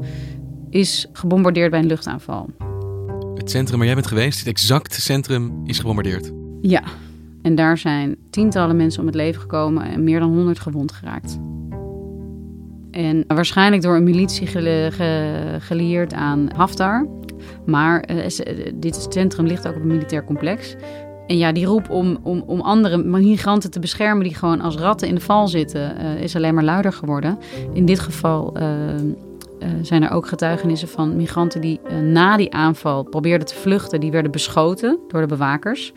is 0.70 1.08
gebombardeerd 1.12 1.72
bij 1.72 1.80
een 1.80 1.86
luchtaanval. 1.86 2.50
Het 3.36 3.50
centrum 3.50 3.78
waar 3.78 3.86
jij 3.86 3.96
bent 3.96 4.08
geweest, 4.08 4.40
het 4.40 4.48
exacte 4.48 5.02
centrum, 5.02 5.62
is 5.66 5.80
gebombardeerd? 5.80 6.32
Ja, 6.62 6.84
en 7.42 7.56
daar 7.56 7.78
zijn 7.78 8.16
tientallen 8.30 8.76
mensen 8.76 9.00
om 9.00 9.06
het 9.06 9.16
leven 9.16 9.42
gekomen 9.42 9.84
en 9.84 10.04
meer 10.04 10.20
dan 10.20 10.34
honderd 10.34 10.60
gewond 10.60 10.92
geraakt. 10.92 11.38
En 12.96 13.24
waarschijnlijk 13.28 13.82
door 13.82 13.96
een 13.96 14.04
militie 14.04 14.48
gelieerd 15.60 16.14
aan 16.14 16.50
Haftar. 16.56 17.08
Maar 17.66 18.10
uh, 18.12 18.26
dit 18.76 19.08
centrum 19.10 19.46
ligt 19.46 19.68
ook 19.68 19.76
op 19.76 19.82
een 19.82 19.88
militair 19.88 20.24
complex. 20.24 20.76
En 21.28 21.38
ja, 21.38 21.52
die 21.52 21.66
roep 21.66 21.90
om, 21.90 22.18
om, 22.24 22.44
om 22.46 22.62
andere 22.62 22.98
migranten 22.98 23.72
te 23.72 23.80
beschermen 23.80 24.24
die 24.24 24.36
gewoon 24.36 24.62
als 24.62 24.76
ratten 24.76 25.08
in 25.08 25.16
de 25.16 25.22
val 25.22 25.48
zitten, 25.48 25.96
uh, 26.02 26.22
is 26.22 26.36
alleen 26.36 26.54
maar 26.54 26.64
luider 26.64 26.94
geworden. 26.94 27.40
In 27.74 27.86
dit 27.86 28.00
geval 28.00 28.58
zijn 29.82 30.04
er 30.04 30.12
ook 30.12 30.28
getuigenissen 30.28 30.88
van 30.88 31.16
migranten 31.16 31.62
die 31.62 31.80
na 32.04 32.38
die 32.38 32.54
aanval 32.54 33.04
probeerden 33.04 33.48
te 33.48 33.56
vluchten. 33.56 34.00
Die 34.00 34.12
werden 34.12 34.32
beschoten 34.32 35.00
door 35.08 35.22
de 35.22 35.28
bewakers. 35.28 35.94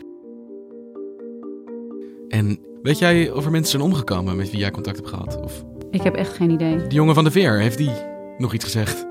En 2.27 2.59
weet 2.81 2.99
jij 2.99 3.31
of 3.31 3.45
er 3.45 3.51
mensen 3.51 3.71
zijn 3.71 3.91
omgekomen 3.91 4.35
met 4.35 4.51
wie 4.51 4.59
jij 4.59 4.71
contact 4.71 4.97
hebt 4.97 5.09
gehad? 5.09 5.39
Of 5.43 5.63
ik 5.91 6.01
heb 6.01 6.15
echt 6.15 6.33
geen 6.33 6.49
idee. 6.49 6.77
Die 6.77 6.97
jongen 6.97 7.15
van 7.15 7.23
de 7.23 7.31
Veer, 7.31 7.59
heeft 7.59 7.77
die 7.77 7.91
nog 8.37 8.53
iets 8.53 8.63
gezegd? 8.63 9.07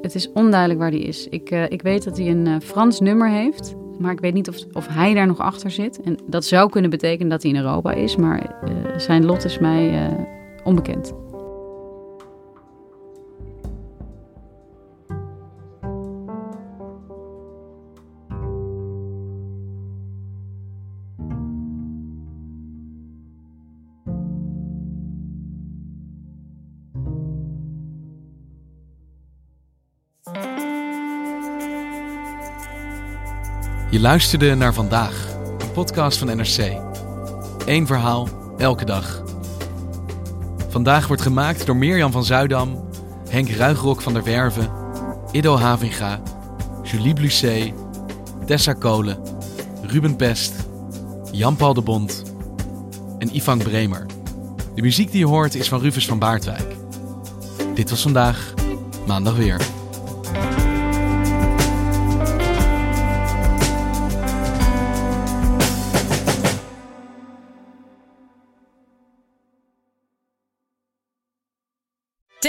Het 0.00 0.14
is 0.14 0.32
onduidelijk 0.32 0.80
waar 0.80 0.90
die 0.90 1.02
is. 1.02 1.28
Ik, 1.28 1.50
uh, 1.50 1.70
ik 1.70 1.82
weet 1.82 2.04
dat 2.04 2.16
hij 2.16 2.26
een 2.28 2.46
uh, 2.46 2.56
Frans 2.62 3.00
nummer 3.00 3.30
heeft. 3.30 3.74
Maar 3.98 4.12
ik 4.12 4.20
weet 4.20 4.34
niet 4.34 4.48
of, 4.48 4.56
of 4.72 4.86
hij 4.90 5.14
daar 5.14 5.26
nog 5.26 5.38
achter 5.38 5.70
zit. 5.70 6.00
En 6.00 6.18
dat 6.26 6.44
zou 6.44 6.70
kunnen 6.70 6.90
betekenen 6.90 7.28
dat 7.28 7.42
hij 7.42 7.50
in 7.50 7.56
Europa 7.56 7.92
is. 7.92 8.16
Maar 8.16 8.56
uh, 8.64 8.98
zijn 8.98 9.24
lot 9.24 9.44
is 9.44 9.58
mij 9.58 10.10
onbekend. 10.64 11.14
Je 33.96 34.02
luisterde 34.02 34.54
naar 34.54 34.74
vandaag, 34.74 35.36
een 35.58 35.72
podcast 35.72 36.18
van 36.18 36.36
NRC. 36.36 36.76
Eén 37.66 37.86
verhaal, 37.86 38.28
elke 38.58 38.84
dag. 38.84 39.22
Vandaag 40.68 41.06
wordt 41.06 41.22
gemaakt 41.22 41.66
door 41.66 41.76
Mirjam 41.76 42.12
van 42.12 42.24
Zuidam, 42.24 42.88
Henk 43.28 43.50
Ruigrok 43.50 44.02
van 44.02 44.12
der 44.12 44.24
Werven, 44.24 44.70
Ido 45.32 45.56
Havinga, 45.56 46.20
Julie 46.82 47.14
Blusset, 47.14 47.72
Tessa 48.46 48.72
Kolen, 48.72 49.18
Ruben 49.82 50.16
Pest, 50.16 50.54
Jan-Paul 51.30 51.74
de 51.74 51.82
Bond 51.82 52.22
en 53.18 53.36
Ivan 53.36 53.58
Bremer. 53.58 54.06
De 54.74 54.82
muziek 54.82 55.10
die 55.10 55.20
je 55.20 55.26
hoort 55.26 55.54
is 55.54 55.68
van 55.68 55.80
Rufus 55.80 56.06
van 56.06 56.18
Baardwijk. 56.18 56.76
Dit 57.74 57.90
was 57.90 58.02
vandaag, 58.02 58.54
maandag 59.06 59.36
weer. 59.36 59.75